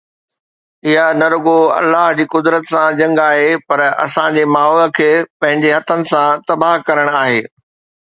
[0.89, 5.71] اها نه رڳو الله جي قدرت سان جنگ آهي پر اسان جي ماحول کي پنهنجي
[5.77, 7.41] هٿن سان تباهه ڪرڻ آهي